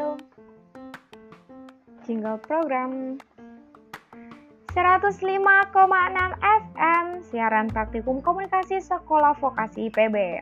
[0.00, 0.16] Radio.
[2.08, 3.20] Jingle program
[4.72, 5.76] 105,6
[6.40, 10.40] FM siaran praktikum komunikasi sekolah vokasi IPB.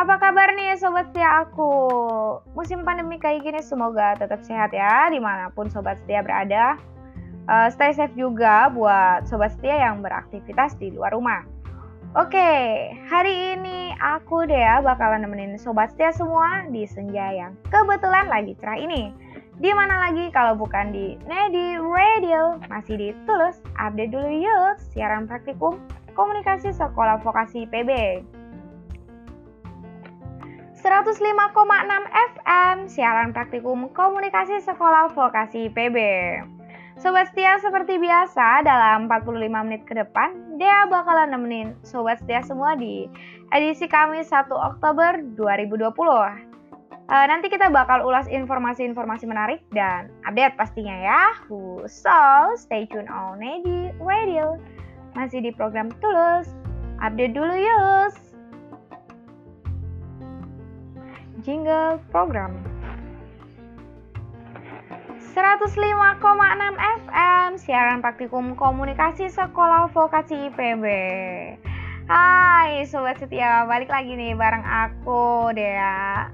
[0.00, 1.68] Apa kabar nih sobat setia aku?
[2.56, 6.80] Musim pandemi kayak gini semoga tetap sehat ya di mana pun sobat setia berada.
[7.52, 11.44] Uh, stay safe juga buat sobat setia yang beraktivitas di luar rumah.
[12.16, 18.56] Oke, hari ini aku Dea bakalan nemenin sobat setia semua di senja yang kebetulan lagi
[18.60, 19.12] cerah ini.
[19.56, 25.24] Di mana lagi kalau bukan di Nedi Radio, masih di Tulus, update dulu yuk, siaran
[25.24, 25.80] praktikum
[26.12, 28.20] komunikasi sekolah vokasi PB.
[30.76, 31.16] 105,6
[32.04, 35.96] FM, siaran praktikum komunikasi sekolah vokasi PB.
[36.96, 42.72] Sobat setia seperti biasa dalam 45 menit ke depan Dea bakalan nemenin sobat setia semua
[42.72, 43.04] di
[43.54, 45.94] edisi Kamis 1 Oktober 2020.
[47.06, 51.22] Uh, eh, nanti kita bakal ulas informasi-informasi menarik dan update pastinya ya.
[51.86, 52.10] So,
[52.58, 54.58] stay tune on di Radio.
[55.14, 56.50] Masih di program Tulus.
[56.98, 58.12] Update dulu yuk.
[61.46, 62.58] Jingle program.
[65.36, 66.16] 105,6
[66.80, 70.84] FM siaran praktikum komunikasi sekolah vokasi IPB.
[72.06, 76.30] Hai sobat setia, balik lagi nih bareng aku Dea.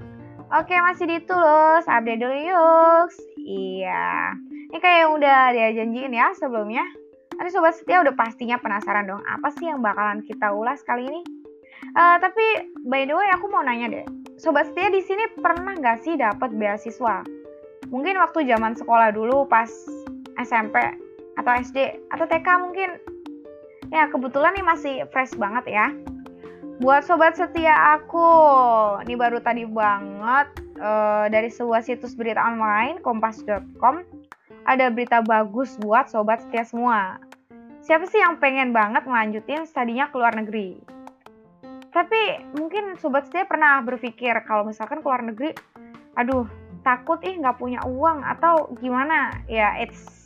[0.53, 3.09] Oke masih ditulus, update dulu yuk.
[3.41, 4.37] Iya,
[4.69, 6.85] ini kayak yang udah dia janjiin ya sebelumnya.
[7.33, 11.21] Tadi sobat setia udah pastinya penasaran dong apa sih yang bakalan kita ulas kali ini.
[11.97, 14.05] Uh, tapi by the way aku mau nanya deh,
[14.37, 17.25] sobat setia di sini pernah nggak sih dapat beasiswa?
[17.93, 19.69] mungkin waktu zaman sekolah dulu pas
[20.41, 20.81] SMP
[21.37, 22.89] atau SD atau TK mungkin
[23.93, 25.87] ya kebetulan nih masih fresh banget ya.
[26.81, 28.25] Buat sobat setia aku
[29.05, 30.49] ini baru tadi banget
[30.81, 34.01] uh, dari sebuah situs berita online kompas.com
[34.65, 37.21] ada berita bagus buat sobat setia semua.
[37.85, 40.81] Siapa sih yang pengen banget melanjutin studinya ke luar negeri?
[41.93, 45.53] Tapi mungkin sobat setia pernah berpikir kalau misalkan ke luar negeri
[46.17, 46.49] aduh
[46.81, 49.37] takut ih nggak punya uang atau gimana?
[49.45, 50.22] Ya it's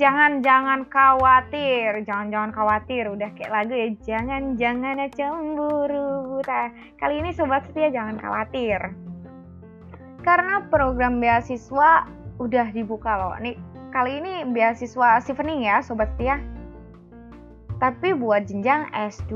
[0.00, 2.00] jangan jangan khawatir.
[2.08, 3.04] Jangan jangan khawatir.
[3.12, 6.40] Udah kayak lagu ya jangan jangan cemburu.
[6.40, 8.96] Nah, kali ini sobat setia jangan khawatir.
[10.24, 12.08] Karena program beasiswa
[12.40, 13.36] udah dibuka loh.
[13.44, 13.60] Nih
[13.92, 16.40] kali ini beasiswa Sivening ya sobat setia.
[17.76, 19.32] Tapi buat jenjang S2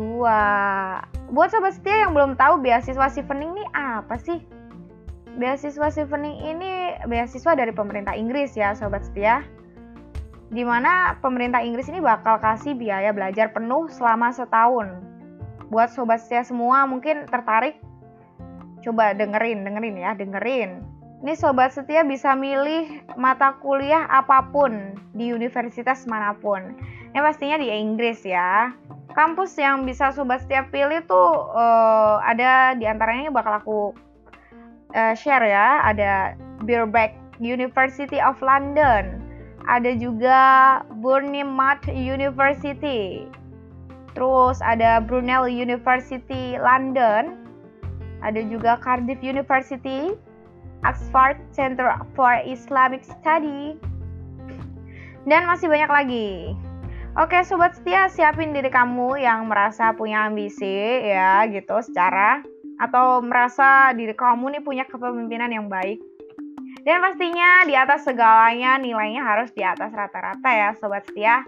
[1.33, 4.41] buat sobat setia yang belum tahu beasiswa Sivening nih apa sih?
[5.35, 9.43] Beasiswa Chevening ini beasiswa dari pemerintah Inggris ya, sobat setia.
[10.55, 15.03] Di mana pemerintah Inggris ini bakal kasih biaya belajar penuh selama setahun.
[15.67, 17.83] Buat sobat setia semua mungkin tertarik,
[18.87, 20.87] coba dengerin, dengerin ya, dengerin.
[21.27, 26.79] Ini sobat setia bisa milih mata kuliah apa pun di universitas mana pun.
[27.11, 28.71] Ini pastinya di Inggris ya.
[29.11, 33.81] Kampus yang bisa sobat setia pilih tuh uh, ada di antaranya bakal aku
[34.95, 35.83] uh, share ya.
[35.83, 39.24] Ada Birkbeck University of London.
[39.65, 40.41] Ada juga
[41.01, 43.25] Bournemouth University.
[44.13, 47.41] Terus ada Brunel University London.
[48.25, 50.17] Ada juga Cardiff University,
[50.81, 53.77] Oxford Center for Islamic Study,
[55.29, 56.29] dan masih banyak lagi.
[57.21, 62.43] Oke, sobat setia, siapin diri kamu yang merasa punya ambisi ya gitu secara
[62.83, 66.03] atau merasa diri kamu nih punya kepemimpinan yang baik.
[66.85, 71.41] Dan pastinya di atas segalanya nilainya harus di atas rata-rata ya sobat setia.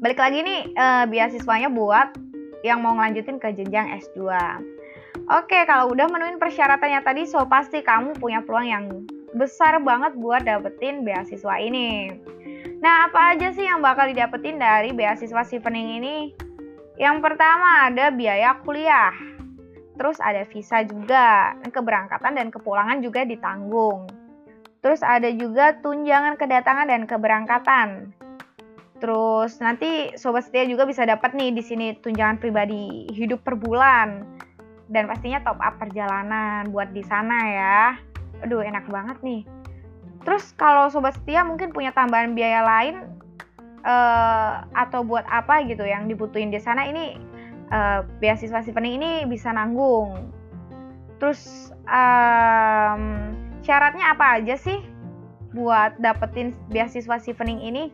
[0.00, 2.16] Balik lagi nih eh, beasiswanya buat
[2.64, 4.24] yang mau ngelanjutin ke jenjang S2.
[5.26, 8.84] Oke, kalau udah menuin persyaratannya tadi, so pasti kamu punya peluang yang
[9.36, 12.14] besar banget buat dapetin beasiswa ini.
[12.80, 16.16] Nah, apa aja sih yang bakal didapetin dari beasiswa Sivening ini?
[16.96, 19.12] Yang pertama ada biaya kuliah.
[19.96, 24.06] Terus ada visa juga, keberangkatan dan kepulangan juga ditanggung.
[24.84, 27.88] Terus ada juga tunjangan kedatangan dan keberangkatan.
[28.96, 34.24] Terus nanti sobat setia juga bisa dapat nih di sini tunjangan pribadi hidup per bulan
[34.88, 37.80] dan pastinya top up perjalanan buat di sana ya.
[38.44, 39.42] Aduh enak banget nih.
[40.24, 43.04] Terus kalau sobat setia mungkin punya tambahan biaya lain
[43.84, 47.20] uh, atau buat apa gitu yang dibutuhin di sana ini
[47.70, 50.30] uh, beasiswa Sivening ini bisa nanggung.
[51.16, 53.02] Terus um,
[53.64, 54.82] syaratnya apa aja sih
[55.56, 57.84] buat dapetin beasiswa Sivening ini?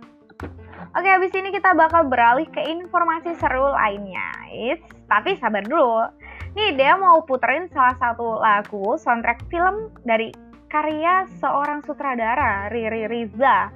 [0.92, 4.28] Oke, habis ini kita bakal beralih ke informasi seru lainnya.
[4.50, 6.10] It's, tapi sabar dulu.
[6.58, 10.36] Nih dia mau puterin salah satu lagu soundtrack film dari
[10.68, 13.72] karya seorang sutradara Riri Riza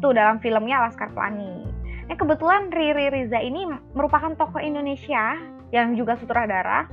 [0.00, 1.68] tuh dalam filmnya Laskar Pelangi.
[2.08, 3.64] Ini kebetulan Riri Riza ini
[3.96, 5.36] merupakan tokoh Indonesia
[5.70, 6.90] yang juga sutradara,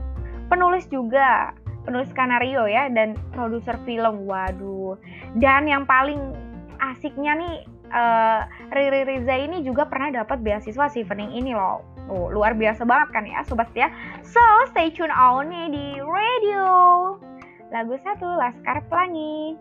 [0.47, 1.51] penulis juga,
[1.83, 4.27] penulis skenario ya dan produser film.
[4.27, 4.99] Waduh.
[5.39, 6.19] Dan yang paling
[6.77, 7.55] asiknya nih
[7.91, 8.41] uh,
[8.71, 13.27] Riri Riza ini juga pernah dapat beasiswa Chevening ini loh Oh, luar biasa banget kan
[13.27, 13.91] ya sobat ya.
[14.23, 14.39] So,
[14.71, 16.65] stay tune on nih di radio.
[17.67, 19.59] Lagu satu Laskar Pelangi.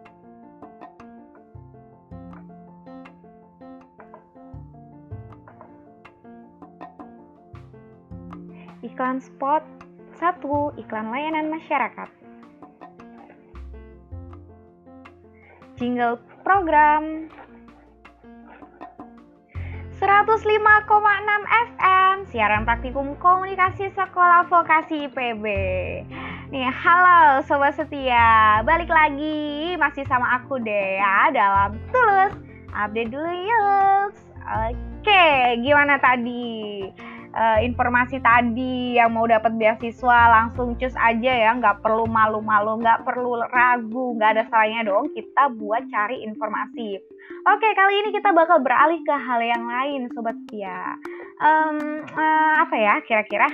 [8.87, 9.67] Iklan spot
[10.23, 12.07] satu iklan layanan masyarakat.
[15.75, 17.27] Jingle program
[19.97, 20.29] 105,6
[21.73, 25.45] FM Siaran Praktikum Komunikasi Sekolah Vokasi IPB
[26.53, 28.61] Nih, halo Sobat Setia.
[28.69, 32.37] Balik lagi masih sama aku deh ya Dalam Tulus
[32.77, 34.13] Update dulu yuk
[34.69, 36.85] Oke, gimana tadi?
[37.37, 43.05] uh, informasi tadi yang mau dapat beasiswa langsung cus aja ya nggak perlu malu-malu nggak
[43.05, 45.13] perlu ragu nggak ada salahnya dong.
[45.13, 46.97] Kita buat cari informasi
[47.47, 50.99] oke kali ini kita bakal beralih ke hal yang lain sobat setia
[51.41, 53.49] um, uh, apa ya kira-kira?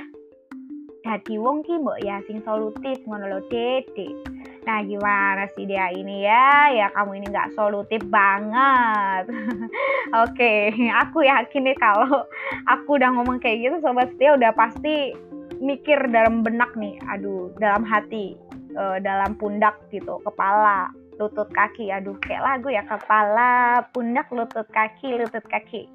[1.02, 4.14] Hati wong ki mbok ya sing solutif ngono lo dede.
[4.62, 6.70] Nah gimana sih dia ini ya?
[6.70, 9.26] Ya kamu ini nggak solutif banget.
[10.22, 10.70] Oke,
[11.02, 12.22] aku yakin nih kalau
[12.70, 15.10] aku udah ngomong kayak gitu, sobat setia udah pasti
[15.58, 18.34] mikir dalam benak nih, aduh, dalam hati,
[18.74, 20.90] uh, dalam pundak gitu, kepala,
[21.20, 25.88] lutut kaki, aduh kayak lagu ya kepala, pundak, lutut kaki, lutut kaki.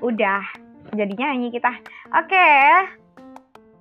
[0.00, 0.42] Udah,
[0.96, 1.72] jadinya nyanyi kita.
[2.12, 2.48] Oke,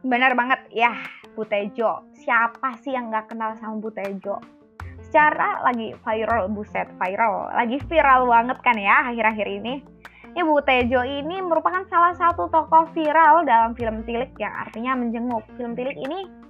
[0.05, 0.93] benar banget ya
[1.33, 2.05] Butejo.
[2.17, 4.41] Siapa sih yang nggak kenal sama Butejo?
[5.01, 7.51] Secara lagi viral, buset viral.
[7.51, 9.83] Lagi viral banget kan ya akhir-akhir ini.
[10.31, 15.43] Ini Butejo ini merupakan salah satu tokoh viral dalam film Tilik yang artinya menjenguk.
[15.59, 16.40] Film Tilik ini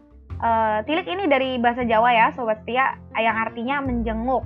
[0.41, 4.43] uh, Tilik ini dari bahasa Jawa ya, sobat setia, yang artinya menjenguk.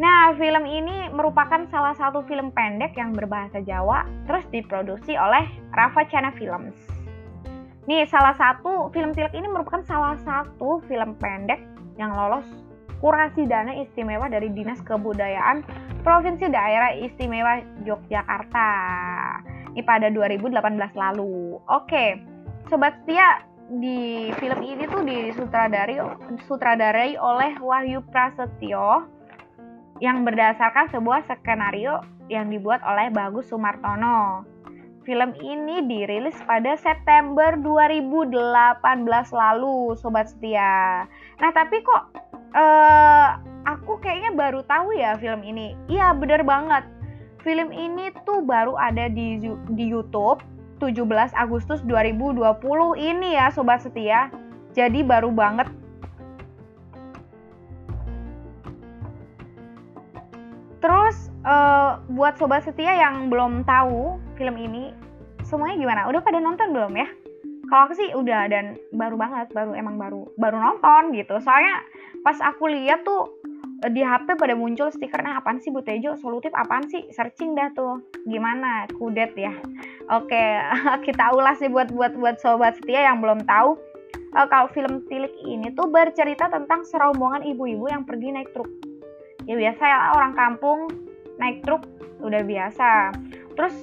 [0.00, 5.44] Nah, film ini merupakan salah satu film pendek yang berbahasa Jawa, terus diproduksi oleh
[5.76, 6.76] Rafa Chana Films.
[7.84, 11.60] Nih, salah satu film Tilek ini merupakan salah satu film pendek
[12.00, 12.48] yang lolos
[13.00, 15.64] kurasi dana istimewa dari Dinas Kebudayaan
[16.04, 18.68] Provinsi Daerah Istimewa Yogyakarta.
[19.72, 20.52] Ini pada 2018
[20.96, 21.60] lalu.
[21.68, 22.20] Oke,
[22.68, 23.44] sobat setia
[23.78, 26.02] di film ini tuh disutradari
[26.50, 29.06] sutradarai oleh Wahyu Prasetyo
[30.02, 34.42] yang berdasarkan sebuah skenario yang dibuat oleh Bagus Sumartono.
[35.06, 38.34] Film ini dirilis pada September 2018
[39.32, 41.06] lalu, sobat setia.
[41.40, 42.02] Nah, tapi kok
[42.54, 45.78] uh, aku kayaknya baru tahu ya film ini.
[45.86, 46.84] Iya, bener banget.
[47.40, 49.40] Film ini tuh baru ada di
[49.72, 50.44] di YouTube
[50.80, 51.04] 17
[51.36, 52.40] Agustus 2020
[52.96, 54.32] ini ya, sobat setia.
[54.72, 55.68] Jadi baru banget
[61.44, 64.92] uh, buat sobat setia yang belum tahu film ini,
[65.44, 66.00] semuanya gimana?
[66.08, 67.08] Udah pada nonton belum ya?
[67.70, 71.38] Kalau aku sih udah dan baru banget, baru emang baru baru nonton gitu.
[71.38, 71.86] Soalnya
[72.26, 73.30] pas aku lihat tuh
[73.88, 76.12] di HP pada muncul stikernya apaan sih Bu Tejo?
[76.20, 77.08] Solutif apaan sih?
[77.08, 78.04] Searching dah tuh.
[78.28, 78.84] Gimana?
[78.92, 79.56] Kudet ya.
[80.12, 80.60] Oke
[81.06, 83.80] kita ulas sih buat buat buat sobat setia yang belum tahu.
[84.30, 88.68] Uh, kalau film Tilik ini tuh bercerita tentang serombongan ibu-ibu yang pergi naik truk.
[89.48, 90.78] Ya biasa ya orang kampung
[91.40, 91.82] naik truk
[92.20, 93.16] udah biasa.
[93.56, 93.74] Terus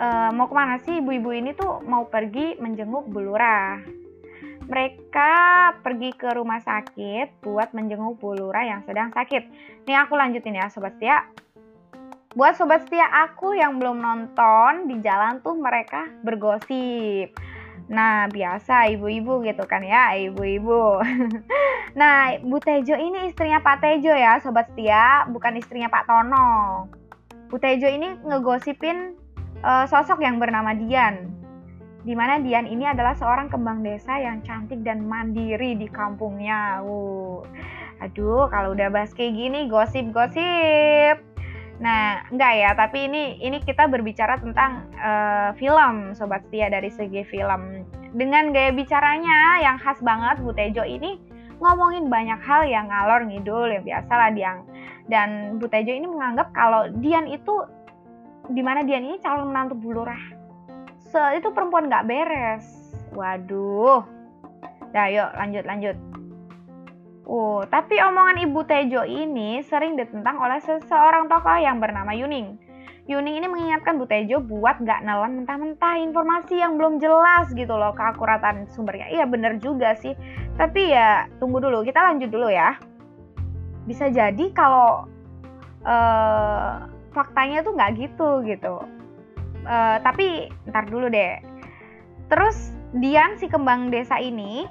[0.00, 1.84] uh, mau ke mana sih ibu-ibu ini tuh?
[1.84, 3.97] Mau pergi menjenguk Bulurah
[4.68, 5.32] mereka
[5.80, 9.48] pergi ke rumah sakit buat menjenguk Bu yang sedang sakit.
[9.88, 11.24] Nih aku lanjutin ya sobat setia.
[12.36, 17.32] Buat sobat setia aku yang belum nonton, di jalan tuh mereka bergosip.
[17.88, 21.00] Nah, biasa ibu-ibu gitu kan ya, ibu-ibu.
[22.00, 26.84] nah, Bu Tejo ini istrinya Pak Tejo ya, sobat setia, bukan istrinya Pak Tono.
[27.48, 29.16] Bu Tejo ini ngegosipin
[29.64, 31.37] uh, sosok yang bernama Dian
[32.06, 36.78] di mana Dian ini adalah seorang kembang desa yang cantik dan mandiri di kampungnya.
[36.86, 37.42] Uh.
[37.98, 41.18] Aduh, kalau udah bahas kayak gini gosip-gosip.
[41.78, 47.26] Nah, enggak ya, tapi ini ini kita berbicara tentang uh, film Sobat Setia dari segi
[47.26, 47.86] film.
[48.14, 51.18] Dengan gaya bicaranya yang khas banget Bu Tejo ini
[51.58, 54.62] ngomongin banyak hal yang ngalor ngidul ya biasalah Dian.
[55.10, 57.66] Dan Bu Tejo ini menganggap kalau Dian itu
[58.54, 60.37] di mana Dian ini calon menantu Bulurah
[61.08, 62.64] se itu perempuan nggak beres
[63.16, 64.04] waduh
[64.92, 65.96] dah yuk lanjut lanjut
[67.28, 72.56] Oh, tapi omongan Ibu Tejo ini sering ditentang oleh seseorang tokoh yang bernama Yuning.
[73.04, 77.92] Yuning ini mengingatkan Bu Tejo buat nggak nelan mentah-mentah informasi yang belum jelas gitu loh
[77.92, 79.12] keakuratan sumbernya.
[79.12, 80.16] Iya bener juga sih.
[80.56, 82.80] Tapi ya tunggu dulu, kita lanjut dulu ya.
[83.84, 85.04] Bisa jadi kalau
[85.84, 88.97] uh, faktanya tuh nggak gitu gitu
[89.64, 91.38] uh, tapi ntar dulu deh.
[92.28, 94.64] Terus Dian si kembang desa ini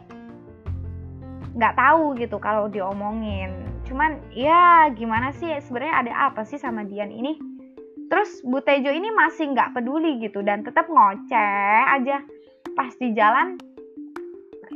[1.58, 3.54] nggak tahu gitu kalau diomongin.
[3.86, 5.50] Cuman ya gimana sih?
[5.62, 7.38] Sebenarnya ada apa sih sama Dian ini?
[8.08, 12.24] Terus Bu Tejo ini masih nggak peduli gitu dan tetap ngoceh aja.
[12.78, 13.58] Pas di jalan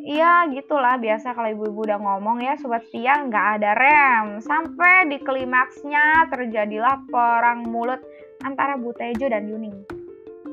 [0.01, 4.41] Iya gitulah biasa kalau ibu-ibu udah ngomong ya sobat setia nggak ada rem.
[4.41, 8.01] Sampai di klimaksnya terjadilah perang mulut
[8.41, 10.00] antara Bu Tejo dan Yuning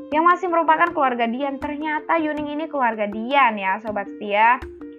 [0.08, 1.60] yang masih merupakan keluarga Dian.
[1.60, 4.56] Ternyata Yuning ini keluarga Dian ya sobat setia.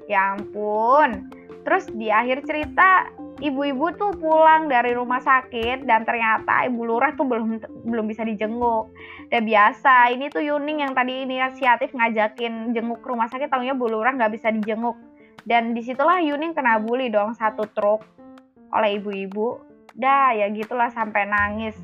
[0.10, 1.30] Ya ampun.
[1.66, 7.26] Terus di akhir cerita ibu-ibu tuh pulang dari rumah sakit dan ternyata ibu lurah tuh
[7.26, 8.92] belum belum bisa dijenguk.
[9.30, 14.14] Udah biasa, ini tuh Yuning yang tadi inisiatif ngajakin jenguk rumah sakit, tahunya bu lurah
[14.18, 14.98] nggak bisa dijenguk.
[15.48, 18.04] Dan di situlah Yuning kena bully dong satu truk
[18.76, 19.62] oleh ibu-ibu.
[19.96, 21.76] Dah ya gitulah sampai nangis.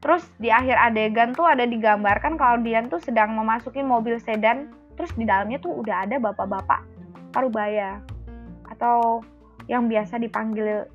[0.00, 5.12] Terus di akhir adegan tuh ada digambarkan kalau Dian tuh sedang memasuki mobil sedan, terus
[5.12, 6.80] di dalamnya tuh udah ada bapak-bapak
[7.36, 8.00] parubaya
[8.72, 9.20] atau
[9.68, 10.88] yang biasa dipanggil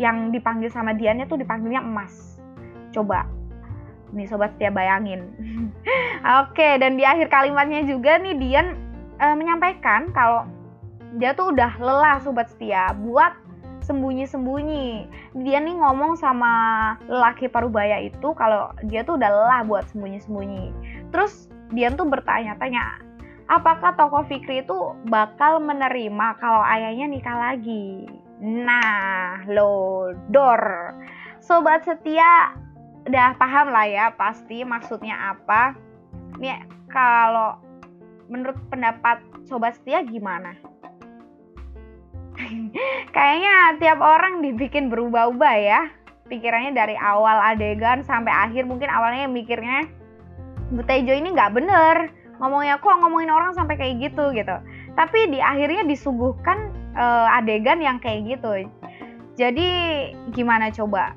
[0.00, 2.40] yang dipanggil sama Diannya tuh dipanggilnya emas.
[2.94, 3.28] Coba
[4.16, 5.28] nih sobat setia bayangin.
[6.40, 8.78] Oke, dan di akhir kalimatnya juga nih Dian
[9.20, 10.48] e, menyampaikan kalau
[11.20, 13.32] dia tuh udah lelah sobat setia buat
[13.88, 15.08] sembunyi-sembunyi.
[15.40, 16.52] Dia nih ngomong sama
[17.08, 20.70] lelaki parubaya itu kalau dia tuh udah lelah buat sembunyi-sembunyi.
[21.08, 23.00] Terus dia tuh bertanya-tanya,
[23.48, 28.04] apakah toko Fikri itu bakal menerima kalau ayahnya nikah lagi?
[28.44, 30.94] Nah, lo dor.
[31.40, 32.52] Sobat setia
[33.08, 35.72] udah paham lah ya pasti maksudnya apa.
[36.36, 36.60] Nih
[36.92, 37.56] kalau
[38.28, 40.52] menurut pendapat sobat setia gimana?
[43.16, 45.80] Kayaknya tiap orang dibikin berubah-ubah ya.
[46.28, 49.88] Pikirannya dari awal adegan sampai akhir mungkin awalnya mikirnya
[50.68, 54.56] Bu Tejo ini nggak bener ngomongnya kok ngomongin orang sampai kayak gitu gitu.
[54.94, 58.68] Tapi di akhirnya disuguhkan uh, adegan yang kayak gitu.
[59.38, 59.68] Jadi
[60.34, 61.14] gimana coba?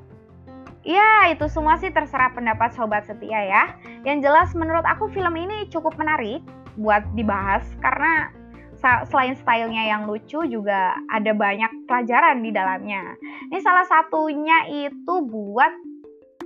[0.82, 3.64] Ya, itu semua sih terserah pendapat sobat setia ya.
[4.02, 6.42] Yang jelas menurut aku film ini cukup menarik
[6.74, 8.34] buat dibahas karena
[8.82, 13.14] selain stylenya yang lucu juga ada banyak pelajaran di dalamnya.
[13.48, 15.70] Ini salah satunya itu buat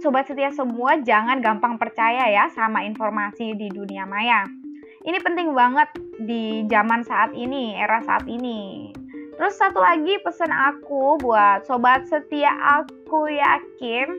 [0.04, 4.44] sobat setia semua jangan gampang percaya ya sama informasi di dunia maya.
[5.06, 5.88] Ini penting banget
[6.20, 8.90] di zaman saat ini, era saat ini.
[9.36, 14.16] Terus satu lagi pesan aku buat sobat setia aku yakin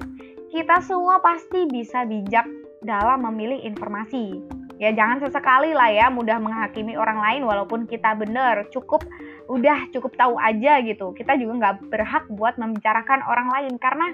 [0.53, 2.45] kita semua pasti bisa bijak
[2.85, 8.69] dalam memilih informasi ya jangan sesekali lah ya mudah menghakimi orang lain walaupun kita benar
[8.69, 9.01] cukup
[9.49, 11.11] udah cukup tahu aja gitu.
[11.17, 14.13] Kita juga nggak berhak buat membicarakan orang lain karena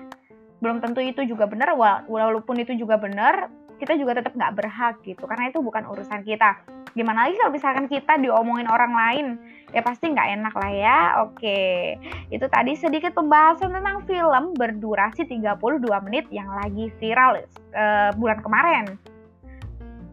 [0.63, 1.75] belum tentu itu juga benar
[2.07, 3.51] walaupun itu juga benar
[3.81, 5.27] kita juga tetap nggak berhak gitu.
[5.27, 6.63] Karena itu bukan urusan kita.
[6.93, 9.25] Gimana lagi kalau misalkan kita diomongin orang lain?
[9.73, 10.99] Ya pasti nggak enak lah ya.
[11.27, 11.97] Oke.
[12.31, 17.43] Itu tadi sedikit pembahasan tentang film berdurasi 32 menit yang lagi viral
[17.75, 18.95] uh, bulan kemarin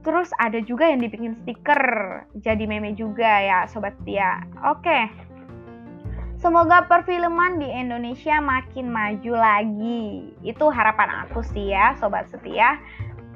[0.00, 1.84] terus ada juga yang dibikin stiker
[2.40, 5.30] jadi meme juga ya sobat setia oke
[6.40, 10.32] Semoga perfilman di Indonesia makin maju lagi.
[10.40, 12.80] Itu harapan aku sih ya, sobat setia.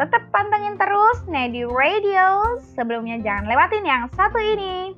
[0.00, 2.56] Tetap pantengin terus Nedi Radio.
[2.72, 4.96] Sebelumnya jangan lewatin yang satu ini.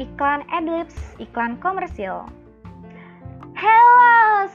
[0.00, 2.24] Iklan adlibs, iklan komersil.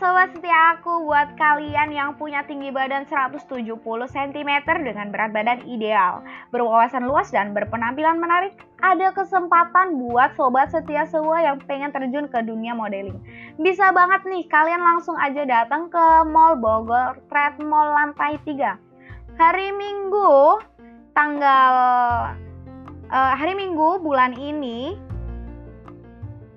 [0.01, 6.25] Sobat setia aku buat kalian yang punya tinggi badan 170 cm dengan berat badan ideal,
[6.50, 12.41] berwawasan luas dan berpenampilan menarik, ada kesempatan buat sobat setia semua yang pengen terjun ke
[12.41, 13.22] dunia modeling.
[13.62, 19.38] Bisa banget nih kalian langsung aja datang ke Mall Bogor Trade Mall lantai 3.
[19.38, 20.65] Hari Minggu
[21.13, 21.74] tanggal
[23.13, 24.98] uh, hari Minggu bulan ini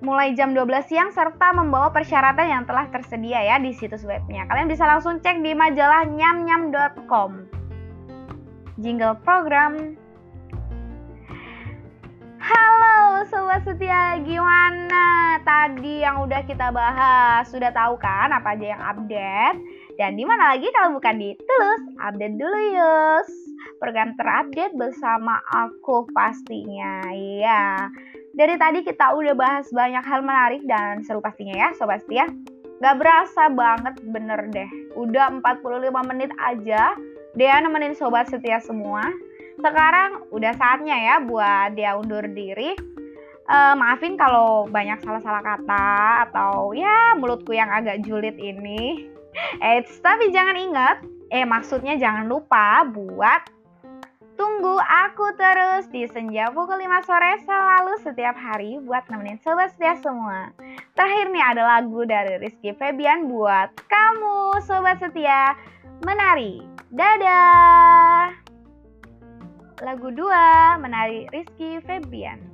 [0.04, 4.44] mulai jam 12 siang serta membawa persyaratan yang telah tersedia ya di situs webnya.
[4.44, 7.49] Kalian bisa langsung cek di majalah nyamnyam.com.
[8.78, 9.96] Jingle program.
[12.44, 15.40] Halo sobat setia, gimana?
[15.40, 19.58] Tadi yang udah kita bahas, sudah tahu kan apa aja yang update?
[19.96, 21.82] Dan di mana lagi kalau bukan di Tulus?
[22.04, 23.28] Update dulu yus.
[23.80, 27.08] Program terupdate bersama aku pastinya.
[27.08, 27.88] Iya.
[28.34, 32.26] Dari tadi kita udah bahas banyak hal menarik dan seru pastinya ya Sobat Setia.
[32.82, 34.70] Gak berasa banget bener deh.
[34.98, 36.98] Udah 45 menit aja
[37.38, 39.06] dia nemenin Sobat Setia semua.
[39.62, 42.74] Sekarang udah saatnya ya buat dia undur diri.
[43.44, 49.10] Uh, maafin kalau banyak salah-salah kata atau ya mulutku yang agak julid ini.
[49.62, 50.97] Eits, tapi jangan ingat,
[51.30, 53.42] eh maksudnya jangan lupa buat
[54.34, 59.94] Tunggu aku terus di senja pukul 5 sore selalu setiap hari buat nemenin sobat setia
[60.02, 60.50] semua.
[60.99, 65.54] Terakhir nih ada lagu dari Rizky Febian buat kamu sobat setia
[66.02, 66.66] menari.
[66.90, 68.34] Dadah!
[69.82, 72.53] Lagu 2 menari Rizky Febian.